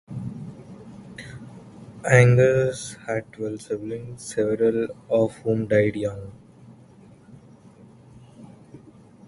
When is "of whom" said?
5.11-5.67